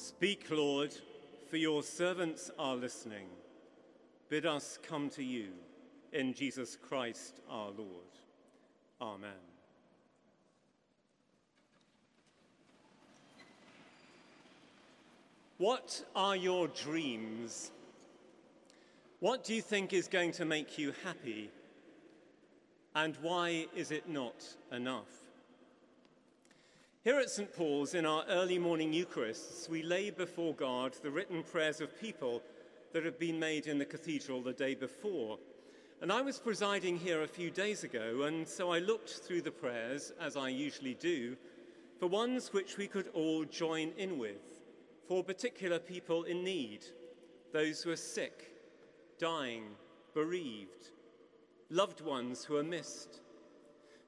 Speak, 0.00 0.46
Lord, 0.48 0.94
for 1.50 1.56
your 1.56 1.82
servants 1.82 2.52
are 2.56 2.76
listening. 2.76 3.26
Bid 4.28 4.46
us 4.46 4.78
come 4.80 5.10
to 5.10 5.24
you 5.24 5.48
in 6.12 6.34
Jesus 6.34 6.78
Christ 6.80 7.40
our 7.50 7.72
Lord. 7.76 8.06
Amen. 9.02 9.30
What 15.58 16.04
are 16.14 16.36
your 16.36 16.68
dreams? 16.68 17.72
What 19.18 19.42
do 19.42 19.52
you 19.52 19.60
think 19.60 19.92
is 19.92 20.06
going 20.06 20.30
to 20.32 20.44
make 20.44 20.78
you 20.78 20.94
happy? 21.02 21.50
And 22.94 23.16
why 23.20 23.66
is 23.74 23.90
it 23.90 24.08
not 24.08 24.44
enough? 24.70 25.27
Here 27.08 27.18
at 27.18 27.30
St. 27.30 27.50
Paul's, 27.56 27.94
in 27.94 28.04
our 28.04 28.22
early 28.28 28.58
morning 28.58 28.92
Eucharists, 28.92 29.66
we 29.66 29.82
lay 29.82 30.10
before 30.10 30.52
God 30.52 30.92
the 31.02 31.10
written 31.10 31.42
prayers 31.42 31.80
of 31.80 31.98
people 31.98 32.42
that 32.92 33.02
had 33.02 33.18
been 33.18 33.40
made 33.40 33.66
in 33.66 33.78
the 33.78 33.86
cathedral 33.86 34.42
the 34.42 34.52
day 34.52 34.74
before. 34.74 35.38
And 36.02 36.12
I 36.12 36.20
was 36.20 36.38
presiding 36.38 36.98
here 36.98 37.22
a 37.22 37.26
few 37.26 37.50
days 37.50 37.82
ago, 37.82 38.24
and 38.24 38.46
so 38.46 38.70
I 38.70 38.80
looked 38.80 39.08
through 39.08 39.40
the 39.40 39.50
prayers, 39.50 40.12
as 40.20 40.36
I 40.36 40.50
usually 40.50 40.92
do, 40.92 41.34
for 41.98 42.08
ones 42.08 42.52
which 42.52 42.76
we 42.76 42.86
could 42.86 43.08
all 43.14 43.46
join 43.46 43.92
in 43.96 44.18
with, 44.18 44.60
for 45.06 45.24
particular 45.24 45.78
people 45.78 46.24
in 46.24 46.44
need, 46.44 46.84
those 47.54 47.82
who 47.82 47.90
are 47.90 47.96
sick, 47.96 48.52
dying, 49.18 49.64
bereaved, 50.12 50.90
loved 51.70 52.02
ones 52.02 52.44
who 52.44 52.58
are 52.58 52.62
missed 52.62 53.22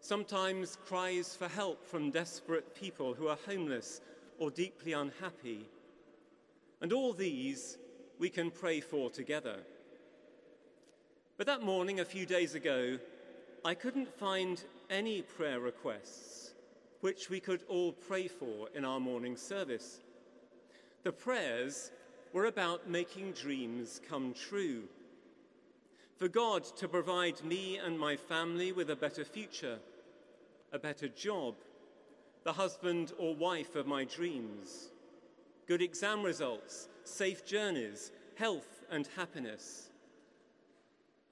sometimes 0.00 0.78
cries 0.86 1.36
for 1.36 1.48
help 1.48 1.84
from 1.84 2.10
desperate 2.10 2.74
people 2.74 3.14
who 3.14 3.28
are 3.28 3.38
homeless 3.46 4.00
or 4.38 4.50
deeply 4.50 4.92
unhappy. 4.92 5.66
And 6.80 6.92
all 6.92 7.12
these 7.12 7.78
we 8.18 8.30
can 8.30 8.50
pray 8.50 8.80
for 8.80 9.10
together. 9.10 9.56
But 11.36 11.46
that 11.46 11.62
morning, 11.62 12.00
a 12.00 12.04
few 12.04 12.26
days 12.26 12.54
ago, 12.54 12.98
I 13.64 13.74
couldn't 13.74 14.18
find 14.18 14.62
any 14.88 15.22
prayer 15.22 15.60
requests 15.60 16.54
which 17.00 17.30
we 17.30 17.40
could 17.40 17.62
all 17.68 17.92
pray 17.92 18.28
for 18.28 18.68
in 18.74 18.84
our 18.84 19.00
morning 19.00 19.36
service. 19.36 20.00
The 21.02 21.12
prayers 21.12 21.90
were 22.32 22.44
about 22.46 22.90
making 22.90 23.32
dreams 23.32 24.00
come 24.06 24.34
true 24.34 24.82
for 26.20 26.28
God 26.28 26.64
to 26.76 26.86
provide 26.86 27.42
me 27.42 27.78
and 27.78 27.98
my 27.98 28.14
family 28.14 28.72
with 28.72 28.90
a 28.90 28.96
better 28.96 29.24
future, 29.24 29.78
a 30.72 30.78
better 30.78 31.08
job, 31.08 31.54
the 32.44 32.52
husband 32.52 33.12
or 33.18 33.34
wife 33.34 33.76
of 33.76 33.86
my 33.86 34.04
dreams, 34.04 34.90
good 35.66 35.82
exam 35.82 36.22
results, 36.22 36.88
safe 37.04 37.44
journeys, 37.44 38.12
health 38.36 38.84
and 38.90 39.08
happiness. 39.16 39.90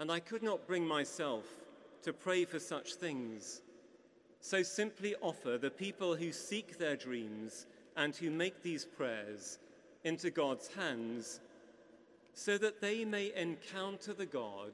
And 0.00 0.12
I 0.12 0.20
could 0.20 0.42
not 0.42 0.66
bring 0.66 0.86
myself 0.86 1.44
to 2.02 2.12
pray 2.12 2.44
for 2.44 2.58
such 2.58 2.94
things, 2.94 3.62
so 4.40 4.62
simply 4.62 5.14
offer 5.20 5.58
the 5.58 5.70
people 5.70 6.14
who 6.14 6.32
seek 6.32 6.78
their 6.78 6.96
dreams 6.96 7.66
and 7.96 8.14
who 8.14 8.30
make 8.30 8.62
these 8.62 8.84
prayers 8.84 9.58
into 10.04 10.30
God's 10.30 10.68
hands 10.68 11.40
so 12.34 12.56
that 12.56 12.80
they 12.80 13.04
may 13.04 13.32
encounter 13.34 14.12
the 14.12 14.26
God 14.26 14.72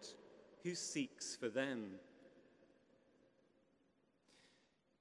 who 0.62 0.74
seeks 0.74 1.34
for 1.34 1.48
them. 1.48 1.92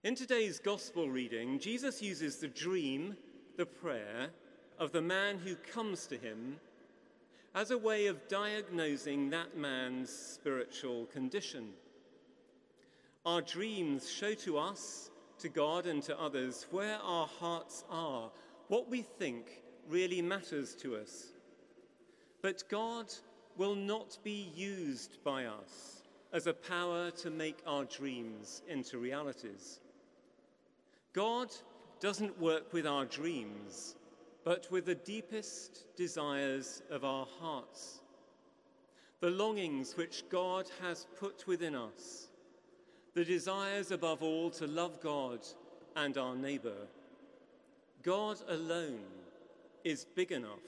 In 0.04 0.16
today's 0.16 0.60
gospel 0.60 1.10
reading, 1.10 1.60
Jesus 1.60 2.02
uses 2.02 2.36
the 2.36 2.50
dream, 2.50 3.16
the 3.56 3.66
prayer, 3.66 4.32
of 4.78 4.92
the 4.92 5.02
man 5.02 5.38
who 5.38 5.56
comes 5.56 6.08
to 6.08 6.18
him 6.18 6.58
as 7.56 7.72
a 7.72 7.78
way 7.78 8.08
of 8.08 8.28
diagnosing 8.28 9.30
that 9.30 9.56
man's 9.56 10.10
spiritual 10.10 11.06
condition. 11.06 11.70
Our 13.26 13.42
dreams 13.42 14.12
show 14.12 14.34
to 14.34 14.58
us, 14.58 15.10
to 15.40 15.48
God, 15.48 15.86
and 15.86 16.04
to 16.04 16.20
others 16.20 16.66
where 16.70 16.98
our 16.98 17.28
hearts 17.40 17.86
are, 17.90 18.30
what 18.68 18.90
we 18.90 19.04
think 19.04 19.62
really 19.88 20.22
matters 20.22 20.76
to 20.82 20.98
us. 20.98 21.28
But 22.42 22.66
God 22.70 23.06
will 23.56 23.76
not 23.76 24.18
be 24.22 24.52
used 24.54 25.24
by 25.24 25.46
us 25.46 26.04
as 26.34 26.46
a 26.46 26.54
power 26.54 27.10
to 27.12 27.30
make 27.30 27.60
our 27.66 27.86
dreams 27.86 28.64
into 28.68 28.98
realities. 28.98 29.80
God 31.14 31.54
doesn't 32.00 32.42
work 32.42 32.74
with 32.74 32.88
our 32.88 33.06
dreams, 33.06 33.96
but 34.44 34.68
with 34.72 34.86
the 34.86 34.96
deepest 34.96 35.96
desires 35.96 36.82
of 36.90 37.06
our 37.06 37.28
hearts, 37.40 38.02
the 39.20 39.30
longings 39.30 39.96
which 39.96 40.28
God 40.30 40.70
has 40.82 41.06
put 41.20 41.48
within 41.48 41.76
us, 41.76 42.28
the 43.14 43.24
desires 43.24 43.92
above 43.92 44.24
all 44.24 44.50
to 44.52 44.66
love 44.66 45.00
God 45.02 45.40
and 45.96 46.18
our 46.18 46.36
neighbour. 46.36 46.88
God 48.02 48.38
alone 48.50 49.06
is 49.84 50.06
big 50.16 50.32
enough 50.32 50.66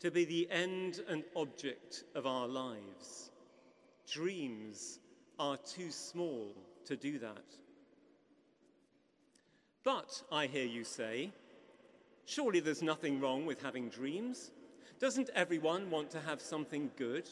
to 0.00 0.10
be 0.10 0.24
the 0.24 0.48
end 0.50 1.00
and 1.08 1.24
object 1.36 2.04
of 2.14 2.26
our 2.26 2.46
lives. 2.46 3.30
Dreams 4.10 5.00
are 5.38 5.56
too 5.56 5.90
small 5.90 6.54
to 6.86 6.96
do 6.96 7.18
that. 7.18 7.44
But, 9.84 10.22
I 10.30 10.46
hear 10.46 10.64
you 10.64 10.84
say, 10.84 11.32
surely 12.24 12.60
there's 12.60 12.82
nothing 12.82 13.20
wrong 13.20 13.46
with 13.46 13.62
having 13.62 13.88
dreams. 13.88 14.52
Doesn't 15.00 15.30
everyone 15.34 15.90
want 15.90 16.10
to 16.10 16.20
have 16.20 16.40
something 16.40 16.90
good? 16.96 17.28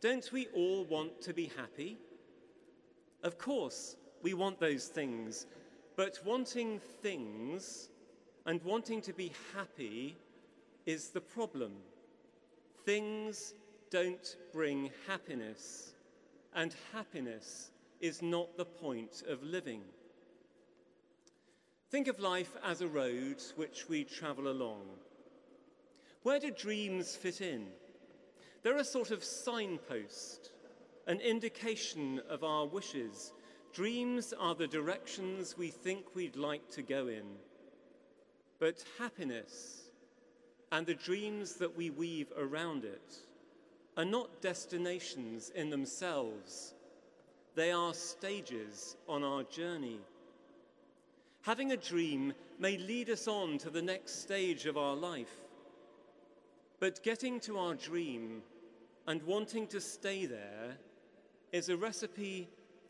Don't 0.00 0.30
we 0.32 0.46
all 0.54 0.84
want 0.84 1.20
to 1.22 1.34
be 1.34 1.50
happy? 1.56 1.98
Of 3.22 3.36
course, 3.38 3.96
we 4.22 4.32
want 4.32 4.58
those 4.60 4.86
things, 4.86 5.46
but 5.96 6.18
wanting 6.24 6.80
things 7.02 7.90
and 8.46 8.62
wanting 8.62 9.02
to 9.02 9.12
be 9.12 9.32
happy 9.54 10.16
is 10.86 11.08
the 11.08 11.20
problem. 11.20 11.72
Things 12.84 13.54
don't 13.90 14.36
bring 14.52 14.90
happiness, 15.06 15.94
and 16.54 16.74
happiness 16.92 17.70
is 18.00 18.22
not 18.22 18.56
the 18.56 18.64
point 18.64 19.22
of 19.28 19.42
living. 19.42 19.82
Think 21.94 22.08
of 22.08 22.18
life 22.18 22.56
as 22.64 22.80
a 22.80 22.88
road 22.88 23.36
which 23.54 23.88
we 23.88 24.02
travel 24.02 24.48
along. 24.48 24.82
Where 26.24 26.40
do 26.40 26.50
dreams 26.50 27.14
fit 27.14 27.40
in? 27.40 27.68
They're 28.64 28.78
a 28.78 28.84
sort 28.84 29.12
of 29.12 29.22
signpost, 29.22 30.50
an 31.06 31.20
indication 31.20 32.20
of 32.28 32.42
our 32.42 32.66
wishes. 32.66 33.32
Dreams 33.72 34.34
are 34.36 34.56
the 34.56 34.66
directions 34.66 35.56
we 35.56 35.68
think 35.68 36.16
we'd 36.16 36.34
like 36.34 36.68
to 36.72 36.82
go 36.82 37.06
in. 37.06 37.36
But 38.58 38.84
happiness 38.98 39.82
and 40.72 40.84
the 40.84 40.94
dreams 40.94 41.54
that 41.58 41.76
we 41.76 41.90
weave 41.90 42.32
around 42.36 42.84
it 42.84 43.18
are 43.96 44.04
not 44.04 44.42
destinations 44.42 45.52
in 45.54 45.70
themselves, 45.70 46.74
they 47.54 47.70
are 47.70 47.94
stages 47.94 48.96
on 49.08 49.22
our 49.22 49.44
journey. 49.44 50.00
Having 51.44 51.72
a 51.72 51.76
dream 51.76 52.32
may 52.58 52.78
lead 52.78 53.10
us 53.10 53.28
on 53.28 53.58
to 53.58 53.68
the 53.68 53.82
next 53.82 54.22
stage 54.22 54.64
of 54.64 54.78
our 54.78 54.96
life, 54.96 55.42
but 56.80 57.02
getting 57.02 57.38
to 57.40 57.58
our 57.58 57.74
dream 57.74 58.40
and 59.06 59.22
wanting 59.24 59.66
to 59.66 59.78
stay 59.78 60.24
there 60.24 60.78
is 61.52 61.68
a 61.68 61.76
recipe 61.76 62.48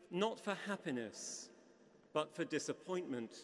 not 0.09 0.39
for 0.39 0.55
happiness, 0.67 1.49
but 2.13 2.33
for 2.33 2.45
disappointment. 2.45 3.35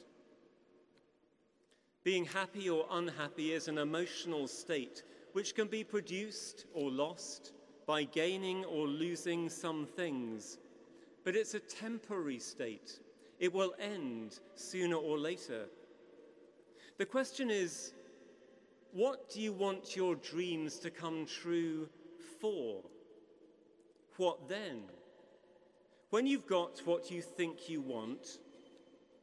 Being 2.06 2.24
happy 2.24 2.70
or 2.70 2.86
unhappy 2.92 3.52
is 3.52 3.68
an 3.68 3.80
emotional 3.80 4.48
state 4.48 5.04
which 5.34 5.56
can 5.56 5.68
be 5.68 5.84
produced 5.84 6.68
or 6.74 6.90
lost 6.90 7.52
by 7.86 8.06
gaining 8.06 8.64
or 8.64 8.88
losing 8.88 9.50
some 9.50 9.86
things, 9.86 10.58
but 11.26 11.36
it's 11.36 11.54
a 11.54 11.60
temporary 11.60 12.40
state. 12.40 13.02
It 13.42 13.52
will 13.52 13.74
end 13.80 14.40
sooner 14.54 14.96
or 14.96 15.18
later. 15.18 15.66
The 17.00 17.06
question 17.08 17.50
is 17.50 17.92
what 18.94 19.32
do 19.32 19.42
you 19.42 19.52
want 19.52 19.96
your 19.96 20.16
dreams 20.16 20.78
to 20.80 20.92
come 20.92 21.26
true 21.26 21.90
for? 22.40 22.84
What 24.18 24.48
then? 24.48 24.84
When 26.12 26.28
you've 26.28 26.46
got 26.46 26.82
what 26.86 27.10
you 27.10 27.24
think 27.24 27.68
you 27.68 27.82
want, 27.82 28.38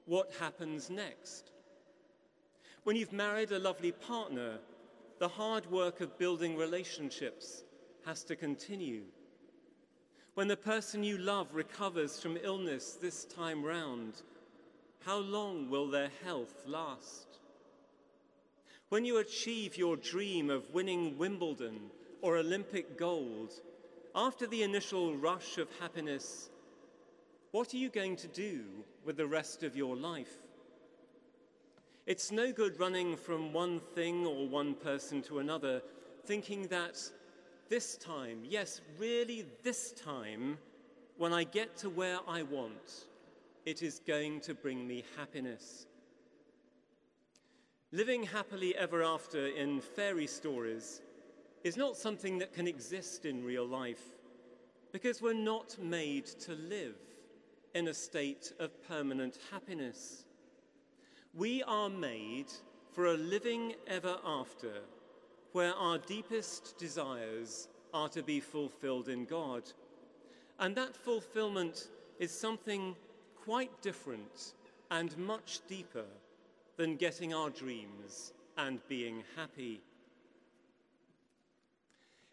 what 0.06 0.32
happens 0.40 0.90
next? 0.90 1.52
When 2.82 2.96
you've 2.96 3.12
married 3.12 3.52
a 3.52 3.58
lovely 3.60 3.92
partner, 3.92 4.58
the 5.20 5.28
hard 5.28 5.70
work 5.70 6.00
of 6.00 6.18
building 6.18 6.56
relationships 6.56 7.62
has 8.04 8.24
to 8.24 8.34
continue. 8.34 9.02
When 10.38 10.46
the 10.46 10.56
person 10.56 11.02
you 11.02 11.19
love 11.19 11.49
recovers 11.52 12.20
from 12.20 12.38
illness 12.40 12.93
this 12.93 13.25
time 13.25 13.64
round, 13.64 14.23
how 15.05 15.19
long 15.19 15.69
will 15.69 15.88
their 15.90 16.11
health 16.25 16.62
last? 16.64 17.26
When 18.88 19.05
you 19.05 19.19
achieve 19.19 19.76
your 19.76 19.96
dream 19.96 20.49
of 20.49 20.73
winning 20.73 21.19
Wimbledon 21.19 21.90
or 22.23 22.37
Olympic 22.37 22.96
gold, 22.96 23.52
after 24.14 24.46
the 24.46 24.62
initial 24.62 25.17
rush 25.17 25.58
of 25.58 25.67
happiness, 25.81 26.50
what 27.50 27.75
are 27.75 27.79
you 27.79 27.88
going 27.88 28.14
to 28.14 28.29
do 28.29 28.62
with 29.05 29.17
the 29.17 29.26
rest 29.26 29.64
of 29.64 29.76
your 29.76 29.96
life? 29.96 30.37
It's 32.06 32.31
no 32.31 32.52
good 32.52 32.79
running 32.79 33.17
from 33.17 33.52
one 33.52 33.81
thing 33.81 34.25
or 34.25 34.46
one 34.46 34.75
person 34.75 35.20
to 35.23 35.40
another, 35.40 35.82
thinking 36.26 36.69
that 36.69 37.11
this 37.68 37.96
time, 37.96 38.40
yes, 38.44 38.80
really 38.98 39.44
this 39.62 39.92
time, 39.92 40.58
when 41.16 41.32
I 41.32 41.44
get 41.44 41.76
to 41.78 41.90
where 41.90 42.18
I 42.26 42.42
want, 42.42 43.06
it 43.66 43.82
is 43.82 44.00
going 44.06 44.40
to 44.42 44.54
bring 44.54 44.86
me 44.86 45.04
happiness. 45.16 45.86
Living 47.92 48.22
happily 48.22 48.76
ever 48.76 49.02
after 49.02 49.46
in 49.48 49.80
fairy 49.80 50.26
stories 50.26 51.02
is 51.64 51.76
not 51.76 51.96
something 51.96 52.38
that 52.38 52.52
can 52.52 52.66
exist 52.66 53.24
in 53.24 53.44
real 53.44 53.66
life 53.66 54.02
because 54.92 55.20
we're 55.20 55.34
not 55.34 55.76
made 55.82 56.26
to 56.26 56.52
live 56.52 56.96
in 57.74 57.88
a 57.88 57.94
state 57.94 58.52
of 58.58 58.70
permanent 58.88 59.38
happiness. 59.50 60.24
We 61.34 61.62
are 61.64 61.90
made 61.90 62.52
for 62.92 63.06
a 63.06 63.14
living 63.14 63.74
ever 63.86 64.16
after 64.24 64.80
where 65.52 65.74
our 65.74 65.98
deepest 65.98 66.76
desires 66.78 67.68
are 67.94 68.08
to 68.10 68.22
be 68.22 68.40
fulfilled 68.40 69.08
in 69.08 69.24
God. 69.24 69.62
And 70.58 70.74
that 70.76 70.96
fulfillment 70.96 71.88
is 72.18 72.30
something 72.30 72.96
quite 73.44 73.82
different 73.82 74.54
and 74.90 75.16
much 75.18 75.60
deeper 75.68 76.04
than 76.76 76.96
getting 76.96 77.34
our 77.34 77.50
dreams 77.50 78.32
and 78.56 78.80
being 78.88 79.22
happy. 79.36 79.80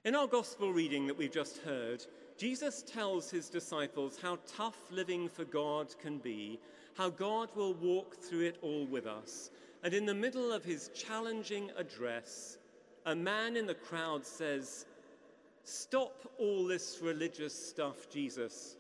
In 0.03 0.15
our 0.15 0.27
gospel 0.27 0.71
reading 0.71 1.07
that 1.07 1.17
we've 1.17 1.31
just 1.31 1.57
heard, 1.59 2.05
Jesus 2.37 2.83
tells 2.83 3.31
his 3.31 3.49
disciples 3.49 4.19
how 4.21 4.37
tough 4.45 4.77
living 4.91 5.29
for 5.29 5.45
God 5.45 5.95
can 6.01 6.17
be, 6.17 6.59
how 6.95 7.09
God 7.09 7.49
will 7.55 7.73
walk 7.73 8.15
through 8.15 8.41
it 8.41 8.57
all 8.61 8.85
with 8.85 9.07
us. 9.07 9.51
And 9.83 9.93
in 9.93 10.05
the 10.05 10.13
middle 10.13 10.51
of 10.51 10.63
his 10.63 10.89
challenging 10.89 11.71
address, 11.77 12.57
a 13.05 13.15
man 13.15 13.55
in 13.55 13.67
the 13.67 13.75
crowd 13.75 14.25
says, 14.25 14.85
Stop 15.63 16.31
all 16.37 16.65
this 16.65 16.99
religious 17.01 17.53
stuff, 17.53 18.09
Jesus, 18.09 18.75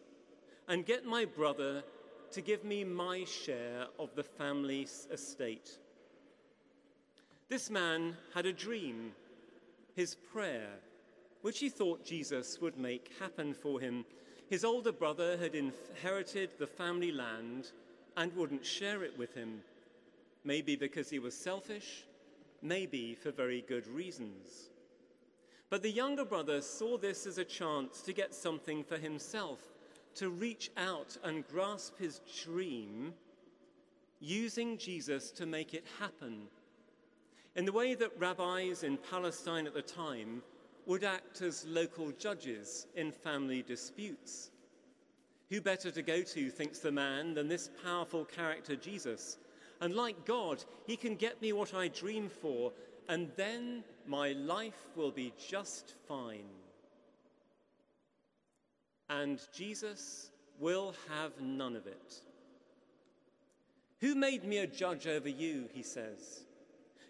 and 0.67 0.85
get 0.85 1.05
my 1.05 1.25
brother 1.25 1.83
to 2.31 2.41
give 2.41 2.63
me 2.63 2.83
my 2.83 3.23
share 3.23 3.87
of 3.97 4.13
the 4.15 4.23
family 4.23 4.87
estate. 5.11 5.77
This 7.49 7.69
man 7.69 8.15
had 8.33 8.45
a 8.45 8.53
dream, 8.53 9.11
his 9.95 10.15
prayer, 10.15 10.69
which 11.41 11.59
he 11.59 11.69
thought 11.69 12.03
Jesus 12.03 12.59
would 12.61 12.77
make 12.77 13.11
happen 13.19 13.53
for 13.53 13.79
him. 13.79 14.05
His 14.49 14.65
older 14.65 14.91
brother 14.91 15.37
had 15.37 15.55
inherited 15.55 16.51
the 16.57 16.67
family 16.67 17.11
land 17.11 17.71
and 18.17 18.35
wouldn't 18.35 18.65
share 18.65 19.03
it 19.03 19.17
with 19.17 19.33
him, 19.35 19.61
maybe 20.43 20.75
because 20.75 21.09
he 21.09 21.19
was 21.19 21.35
selfish, 21.35 22.05
maybe 22.61 23.15
for 23.15 23.31
very 23.31 23.63
good 23.67 23.87
reasons. 23.87 24.69
But 25.69 25.81
the 25.81 25.91
younger 25.91 26.25
brother 26.25 26.61
saw 26.61 26.97
this 26.97 27.25
as 27.25 27.37
a 27.37 27.45
chance 27.45 28.01
to 28.03 28.13
get 28.13 28.33
something 28.33 28.83
for 28.83 28.97
himself, 28.97 29.59
to 30.15 30.29
reach 30.29 30.71
out 30.77 31.17
and 31.23 31.47
grasp 31.47 31.97
his 31.97 32.21
dream, 32.43 33.13
using 34.19 34.77
Jesus 34.77 35.31
to 35.31 35.45
make 35.45 35.73
it 35.73 35.85
happen. 35.99 36.43
In 37.55 37.65
the 37.65 37.71
way 37.71 37.95
that 37.95 38.19
rabbis 38.19 38.83
in 38.83 38.97
Palestine 38.97 39.67
at 39.67 39.73
the 39.73 39.81
time 39.81 40.41
would 40.85 41.03
act 41.03 41.41
as 41.41 41.65
local 41.65 42.11
judges 42.11 42.87
in 42.95 43.11
family 43.11 43.61
disputes. 43.61 44.51
Who 45.49 45.61
better 45.61 45.91
to 45.91 46.01
go 46.01 46.21
to, 46.21 46.49
thinks 46.49 46.79
the 46.79 46.91
man, 46.91 47.33
than 47.33 47.47
this 47.47 47.69
powerful 47.83 48.25
character, 48.25 48.75
Jesus? 48.75 49.37
And 49.81 49.93
like 49.95 50.25
God, 50.25 50.63
he 50.85 50.95
can 50.95 51.15
get 51.15 51.41
me 51.41 51.53
what 51.53 51.73
I 51.73 51.87
dream 51.87 52.29
for 52.29 52.71
and 53.07 53.31
then 53.35 53.83
my 54.07 54.31
life 54.33 54.87
will 54.95 55.11
be 55.11 55.33
just 55.49 55.95
fine. 56.07 56.49
And 59.09 59.39
Jesus 59.53 60.31
will 60.59 60.95
have 61.09 61.39
none 61.39 61.75
of 61.75 61.85
it. 61.85 62.21
Who 64.01 64.15
made 64.15 64.43
me 64.43 64.59
a 64.59 64.67
judge 64.67 65.07
over 65.07 65.29
you? 65.29 65.69
He 65.73 65.83
says. 65.83 66.43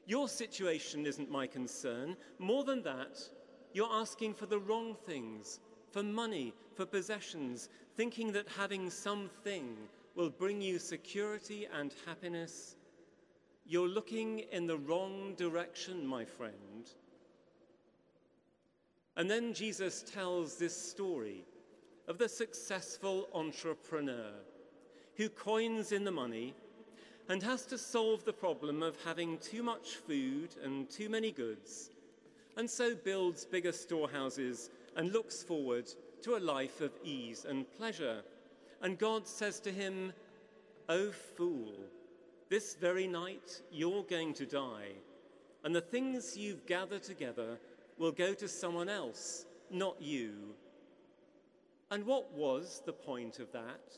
Your 0.06 0.28
situation 0.28 1.06
isn't 1.06 1.32
my 1.32 1.48
concern. 1.48 2.16
More 2.38 2.64
than 2.64 2.84
that, 2.84 3.18
you're 3.74 3.92
asking 3.92 4.36
for 4.36 4.46
the 4.46 4.60
wrong 4.60 4.96
things 5.06 5.60
for 5.92 6.04
money, 6.04 6.54
for 6.76 6.86
possessions, 6.86 7.70
thinking 7.96 8.32
that 8.34 8.48
having 8.58 8.90
something 8.90 9.78
will 10.16 10.30
bring 10.30 10.62
you 10.62 10.80
security 10.80 11.68
and 11.78 11.94
happiness 12.06 12.76
you're 13.68 13.88
looking 13.88 14.40
in 14.52 14.68
the 14.68 14.78
wrong 14.78 15.34
direction, 15.36 16.06
my 16.06 16.24
friend. 16.24 16.90
And 19.18 19.30
then 19.30 19.54
Jesus 19.54 20.04
tells 20.04 20.58
this 20.58 20.76
story 20.76 21.44
of 22.08 22.18
the 22.18 22.30
successful 22.30 23.28
entrepreneur 23.34 24.32
who 25.18 25.30
coins 25.30 25.92
in 25.92 26.04
the 26.04 26.12
money 26.12 26.54
and 27.28 27.42
has 27.42 27.66
to 27.66 27.78
solve 27.78 28.24
the 28.24 28.34
problem 28.34 28.84
of 28.84 29.02
having 29.04 29.40
too 29.40 29.64
much 29.64 29.96
food 29.96 30.50
and 30.64 30.90
too 30.90 31.10
many 31.10 31.32
goods, 31.32 31.90
and 32.58 32.70
so 32.70 32.94
builds 32.94 33.46
bigger 33.46 33.72
storehouses 33.72 34.70
and 34.96 35.12
looks 35.12 35.42
forward 35.42 35.90
to 36.22 36.36
a 36.36 36.38
life 36.38 36.82
of 36.82 36.92
ease 37.04 37.46
and 37.50 37.66
pleasure. 37.78 38.22
And 38.81 38.98
God 38.98 39.27
says 39.27 39.60
to 39.62 39.72
him, 39.72 40.13
O 40.89 41.12
fool, 41.12 41.74
this 42.50 42.75
very 42.75 43.07
night, 43.07 43.62
you're 43.72 44.04
going 44.04 44.33
to 44.36 44.45
die, 44.45 44.92
and 45.63 45.75
the 45.75 45.81
things 45.81 46.38
you've 46.38 46.66
gathered 46.66 47.04
together 47.04 47.57
will 47.98 48.12
go 48.12 48.33
to 48.33 48.48
someone 48.48 48.89
else, 48.89 49.45
not 49.72 50.00
you. 50.01 50.54
And 51.89 52.06
what 52.06 52.31
was 52.33 52.81
the 52.86 52.94
point 52.94 53.39
of 53.39 53.51
that? 53.51 53.98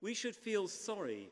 We 0.00 0.14
should 0.14 0.36
feel 0.36 0.68
sorry 0.68 1.28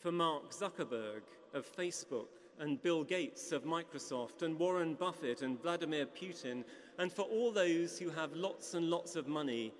for 0.00 0.12
Mark 0.12 0.50
Zuckerberg 0.50 1.22
of 1.54 1.70
Facebook 1.76 2.28
and 2.58 2.82
Bill 2.82 3.04
Gates 3.04 3.52
of 3.52 3.64
Microsoft 3.64 4.42
and 4.42 4.58
Warren 4.58 4.94
Buffett 4.94 5.42
and 5.42 5.60
Vladimir 5.60 6.06
Putin 6.06 6.64
and 6.98 7.12
for 7.12 7.22
all 7.22 7.52
those 7.52 7.98
who 7.98 8.10
have 8.10 8.34
lots 8.34 8.74
and 8.74 8.90
lots 8.90 9.16
of 9.16 9.28
money 9.28 9.72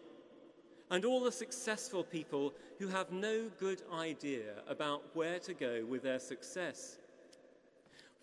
and 0.93 1.07
all 1.07 1.25
the 1.25 1.33
successful 1.33 2.05
people 2.05 2.53
who 2.79 2.87
have 2.87 3.11
no 3.11 3.51
good 3.59 3.81
idea 3.95 4.53
about 4.69 5.03
where 5.15 5.39
to 5.39 5.55
go 5.55 5.83
with 5.89 6.03
their 6.03 6.19
success. 6.19 6.99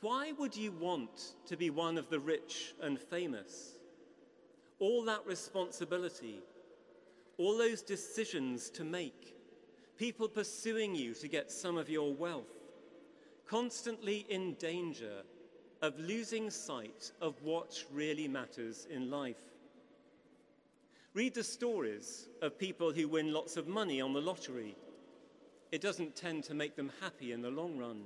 Why 0.01 0.33
would 0.33 0.55
you 0.55 0.71
want 0.73 1.33
to 1.47 1.57
be 1.57 1.71
one 1.71 1.97
of 1.97 2.11
the 2.11 2.19
rich 2.19 2.75
and 2.79 2.99
famous? 2.99 3.71
All 4.77 5.03
that 5.05 5.25
responsibility, 5.25 6.41
all 7.39 7.57
those 7.57 7.81
decisions 7.81 8.69
to 8.69 8.83
make, 8.83 9.35
people 9.97 10.29
pursuing 10.29 10.93
you 10.93 11.15
to 11.15 11.27
get 11.27 11.51
some 11.51 11.75
of 11.75 11.89
your 11.89 12.13
wealth, 12.13 12.45
constantly 13.47 14.27
in 14.29 14.53
danger 14.53 15.23
of 15.81 15.99
losing 15.99 16.51
sight 16.51 17.13
of 17.19 17.33
what 17.41 17.83
really 17.91 18.27
matters 18.27 18.85
in 18.91 19.09
life. 19.09 19.41
Read 21.13 21.33
the 21.33 21.43
stories 21.43 22.29
of 22.41 22.59
people 22.59 22.91
who 22.91 23.07
win 23.07 23.33
lots 23.33 23.57
of 23.57 23.67
money 23.67 23.99
on 23.99 24.13
the 24.13 24.21
lottery. 24.21 24.75
It 25.71 25.81
doesn't 25.81 26.15
tend 26.15 26.43
to 26.45 26.53
make 26.53 26.75
them 26.75 26.91
happy 27.01 27.31
in 27.31 27.41
the 27.41 27.49
long 27.49 27.77
run. 27.77 28.03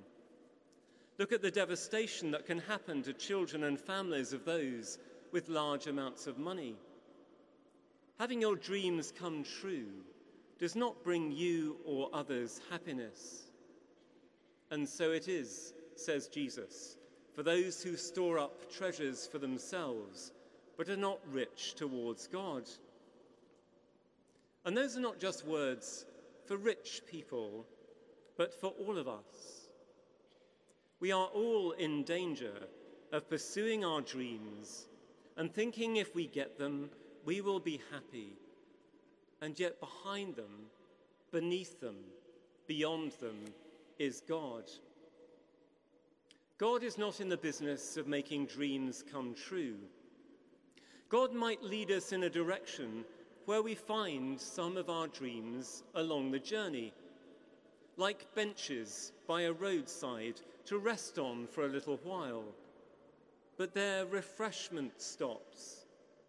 Look 1.18 1.32
at 1.32 1.42
the 1.42 1.52
devastation 1.52 2.32
that 2.32 2.46
can 2.46 2.60
happen 2.60 3.04
to 3.04 3.14
children 3.14 3.66
and 3.66 3.80
families 3.80 4.34
of 4.34 4.46
those 4.46 4.98
with 5.32 5.50
large 5.50 5.88
amounts 5.88 6.28
of 6.28 6.38
money. 6.38 6.76
Having 8.20 8.42
your 8.42 8.56
dreams 8.56 9.12
come 9.18 9.44
true 9.44 9.90
does 10.58 10.76
not 10.76 11.04
bring 11.04 11.32
you 11.32 11.78
or 11.86 12.10
others 12.14 12.62
happiness. 12.72 13.52
And 14.72 14.88
so 14.88 15.12
it 15.12 15.28
is, 15.28 15.74
says 15.96 16.28
Jesus, 16.28 16.96
for 17.36 17.44
those 17.44 17.84
who 17.84 17.98
store 17.98 18.40
up 18.40 18.72
treasures 18.72 19.28
for 19.28 19.40
themselves 19.40 20.32
but 20.78 20.90
are 20.90 20.98
not 20.98 21.20
rich 21.32 21.76
towards 21.76 22.28
God. 22.28 22.64
And 24.66 24.78
those 24.78 24.98
are 24.98 25.02
not 25.02 25.20
just 25.20 25.46
words 25.46 26.06
for 26.46 26.58
rich 26.58 27.02
people, 27.10 27.66
but 28.38 28.54
for 28.54 28.74
all 28.86 28.98
of 28.98 29.08
us. 29.08 29.68
We 31.00 31.12
are 31.12 31.28
all 31.28 31.72
in 31.72 32.04
danger 32.04 32.54
of 33.12 33.30
pursuing 33.30 33.84
our 33.84 34.02
dreams 34.02 34.88
and 35.38 35.54
thinking 35.54 35.98
if 35.98 36.16
we 36.16 36.28
get 36.28 36.58
them, 36.58 36.90
we 37.26 37.42
will 37.42 37.60
be 37.60 37.82
happy. 37.92 38.38
And 39.42 39.60
yet, 39.60 39.80
behind 39.80 40.36
them, 40.36 40.68
beneath 41.32 41.80
them, 41.82 41.98
beyond 42.68 43.14
them, 43.14 43.36
is 44.00 44.22
God. 44.28 44.64
God 46.58 46.84
is 46.84 46.98
not 46.98 47.20
in 47.20 47.30
the 47.30 47.38
business 47.38 47.98
of 47.98 48.08
making 48.08 48.46
dreams 48.46 49.04
come 49.12 49.34
true. 49.34 49.76
God 51.10 51.34
might 51.34 51.62
lead 51.62 51.92
us 51.92 52.14
in 52.14 52.24
a 52.24 52.30
direction 52.30 53.04
where 53.46 53.62
we 53.62 53.76
find 53.76 54.40
some 54.40 54.78
of 54.78 54.90
our 54.90 55.08
dreams 55.08 55.84
along 55.96 56.32
the 56.32 56.40
journey, 56.40 56.94
like 57.98 58.34
benches 58.36 59.12
by 59.28 59.42
a 59.42 59.52
roadside 59.52 60.40
to 60.66 60.78
rest 60.78 61.20
on 61.20 61.48
for 61.48 61.66
a 61.66 61.70
little 61.70 62.00
while. 62.04 62.46
But 63.58 63.74
they're 63.74 64.06
refreshment 64.06 65.02
stops, 65.02 65.86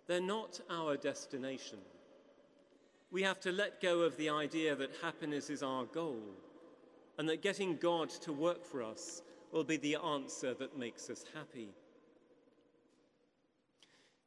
they're 0.06 0.21
not 0.21 0.61
our 0.71 0.97
destination. 0.97 1.78
We 3.11 3.23
have 3.23 3.40
to 3.40 3.52
let 3.52 3.80
go 3.80 4.00
of 4.00 4.16
the 4.16 4.28
idea 4.30 4.75
that 4.75 4.90
happiness 5.00 5.49
is 5.49 5.62
our 5.62 5.85
goal 5.85 6.21
and 7.16 7.28
that 7.28 7.42
getting 7.42 7.76
God 7.76 8.11
to 8.11 8.33
work 8.33 8.64
for 8.64 8.83
us 8.83 9.23
will 9.52 9.62
be 9.62 9.76
the 9.76 9.97
answer 9.97 10.52
that 10.54 10.76
makes 10.76 11.09
us 11.09 11.25
happy. 11.33 11.68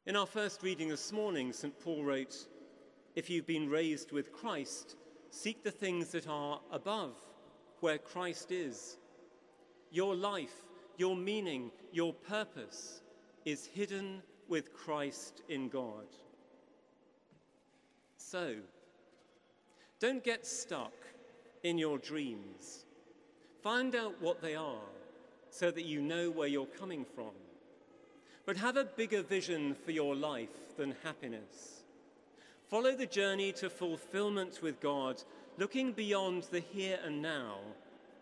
In 0.06 0.16
our 0.16 0.24
first 0.24 0.62
reading 0.62 0.88
this 0.88 1.12
morning, 1.12 1.52
St. 1.52 1.78
Paul 1.84 2.02
wrote, 2.02 2.46
If 3.18 3.28
you've 3.28 3.48
been 3.48 3.68
raised 3.68 4.12
with 4.12 4.32
Christ, 4.32 4.94
seek 5.32 5.64
the 5.64 5.72
things 5.72 6.12
that 6.12 6.28
are 6.28 6.60
above, 6.70 7.16
where 7.80 7.98
Christ 7.98 8.52
is. 8.52 8.96
Your 9.90 10.14
life, 10.14 10.54
your 10.98 11.16
meaning, 11.16 11.72
your 11.90 12.12
purpose 12.12 13.02
is 13.44 13.66
hidden 13.66 14.22
with 14.46 14.72
Christ 14.72 15.42
in 15.48 15.68
God. 15.68 16.06
So, 18.18 18.54
don't 19.98 20.22
get 20.22 20.46
stuck 20.46 20.94
in 21.64 21.76
your 21.76 21.98
dreams. 21.98 22.84
Find 23.64 23.96
out 23.96 24.14
what 24.22 24.40
they 24.40 24.54
are 24.54 24.88
so 25.50 25.72
that 25.72 25.86
you 25.86 26.00
know 26.00 26.30
where 26.30 26.46
you're 26.46 26.66
coming 26.66 27.04
from. 27.16 27.34
But 28.46 28.56
have 28.58 28.76
a 28.76 28.84
bigger 28.84 29.22
vision 29.22 29.74
for 29.74 29.90
your 29.90 30.14
life 30.14 30.76
than 30.76 30.94
happiness. 31.02 31.77
Follow 32.68 32.94
the 32.94 33.06
journey 33.06 33.50
to 33.52 33.70
fulfillment 33.70 34.60
with 34.62 34.78
God, 34.78 35.22
looking 35.56 35.92
beyond 35.92 36.42
the 36.50 36.60
here 36.60 36.98
and 37.02 37.22
now 37.22 37.56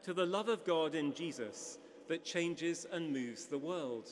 to 0.05 0.15
the 0.15 0.25
love 0.25 0.49
of 0.49 0.65
God 0.65 0.95
in 0.95 1.13
Jesus 1.13 1.79
that 2.07 2.25
changes 2.25 2.87
and 2.93 3.13
moves 3.13 3.47
the 3.47 3.59
world. 3.59 4.09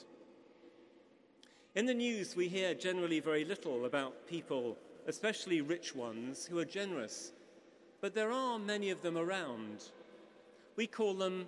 In 1.76 1.86
the 1.86 1.94
news, 1.94 2.34
we 2.34 2.48
hear 2.48 2.74
generally 2.74 3.20
very 3.20 3.44
little 3.44 3.84
about 3.84 4.26
people, 4.26 4.76
especially 5.06 5.60
rich 5.60 5.94
ones, 5.94 6.46
who 6.46 6.58
are 6.58 6.64
generous, 6.64 7.30
but 8.00 8.12
there 8.12 8.32
are 8.32 8.58
many 8.58 8.90
of 8.90 9.02
them 9.02 9.16
around. 9.16 9.84
We 10.74 10.88
call 10.88 11.14
them 11.14 11.46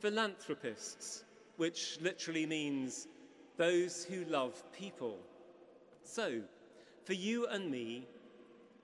philanthropists, 0.00 1.22
which 1.58 2.00
literally 2.00 2.44
means 2.44 3.06
those 3.56 4.04
who 4.04 4.24
love 4.24 4.60
people. 4.72 5.16
So, 6.02 6.40
for 7.04 7.12
you 7.12 7.46
and 7.46 7.70
me, 7.70 8.08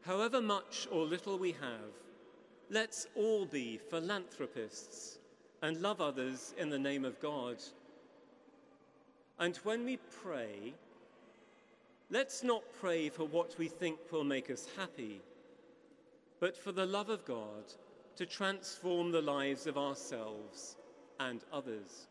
however 0.04 0.40
much 0.40 0.87
or 0.90 1.04
little 1.04 1.38
we 1.38 1.52
have, 1.52 1.92
let's 2.71 3.06
all 3.14 3.47
be 3.47 3.78
philanthropists 3.90 5.18
and 5.62 5.80
love 5.80 6.00
others 6.00 6.54
in 6.59 6.71
the 6.71 6.78
name 6.78 7.04
of 7.04 7.21
God. 7.21 7.56
And 9.38 9.56
when 9.59 9.85
we 9.85 9.99
pray, 10.23 10.75
let's 12.11 12.42
not 12.42 12.62
pray 12.80 13.09
for 13.09 13.25
what 13.25 13.56
we 13.59 13.68
think 13.68 13.99
will 14.11 14.25
make 14.25 14.50
us 14.50 14.68
happy, 14.76 15.21
but 16.40 16.56
for 16.56 16.73
the 16.73 16.87
love 16.87 17.09
of 17.09 17.25
God 17.25 17.64
to 18.16 18.26
transform 18.26 19.12
the 19.12 19.23
lives 19.23 19.66
of 19.66 19.78
ourselves 19.78 20.76
and 21.21 21.44
others. 21.52 22.09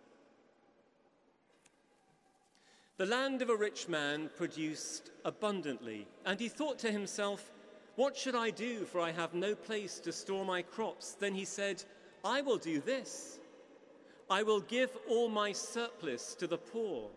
The 2.98 3.06
land 3.06 3.42
of 3.42 3.50
a 3.50 3.56
rich 3.56 3.88
man 3.88 4.30
produced 4.38 5.10
abundantly, 5.26 6.08
and 6.26 6.40
he 6.40 6.48
thought 6.48 6.80
to 6.80 6.92
himself, 6.92 7.52
What 7.96 8.16
should 8.16 8.36
I 8.36 8.50
do, 8.50 8.86
for 8.86 9.02
I 9.02 9.12
have 9.12 9.34
no 9.34 9.54
place 9.54 10.00
to 10.00 10.12
store 10.12 10.46
my 10.46 10.62
crops? 10.62 11.16
Then 11.20 11.34
he 11.34 11.46
said, 11.46 11.84
I 12.24 12.42
will 12.42 12.58
do 12.58 12.80
this. 12.80 13.40
I 14.30 14.44
will 14.44 14.62
give 14.62 14.96
all 15.10 15.28
my 15.28 15.52
surplus 15.52 16.36
to 16.36 16.48
the 16.48 16.58
poor 16.58 17.10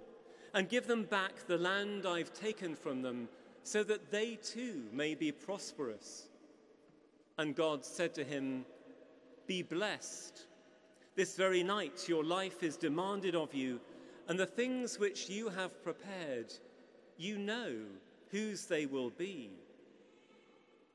and 0.53 0.69
give 0.69 0.87
them 0.87 1.05
back 1.05 1.47
the 1.47 1.59
land 1.59 2.07
I've 2.07 2.33
taken 2.33 2.75
from 2.75 3.03
them, 3.03 3.29
so 3.63 3.83
that 3.85 4.11
they 4.11 4.37
too 4.37 4.85
may 4.93 5.15
be 5.15 5.33
prosperous. 5.33 6.29
And 7.39 7.57
God 7.57 7.85
said 7.85 8.15
to 8.15 8.25
him, 8.25 8.65
Be 9.47 9.63
blessed. 9.63 10.47
This 11.17 11.37
very 11.37 11.63
night 11.63 12.09
your 12.09 12.25
life 12.25 12.63
is 12.63 12.77
demanded 12.77 13.35
of 13.35 13.55
you, 13.55 13.81
and 14.29 14.39
the 14.39 14.47
things 14.47 14.99
which 14.99 15.29
you 15.29 15.49
have 15.49 15.83
prepared, 15.83 16.53
you 17.17 17.39
know 17.39 17.75
whose 18.31 18.67
they 18.67 18.87
will 18.87 19.11
be. 19.11 19.51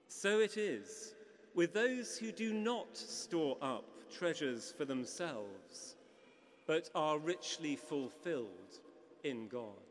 So 0.10 0.40
it 0.40 0.58
is 0.58 1.14
with 1.56 1.74
those 1.74 2.18
who 2.18 2.32
do 2.32 2.52
not 2.52 2.98
store 2.98 3.58
up 3.62 3.86
treasures 4.12 4.74
for 4.76 4.84
themselves, 4.84 5.96
but 6.68 6.90
are 6.96 7.20
richly 7.20 7.76
fulfilled 7.76 8.80
in 9.24 9.48
God. 9.48 9.89